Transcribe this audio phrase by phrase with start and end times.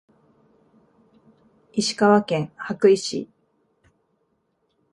[1.73, 3.29] 石川県羽咋市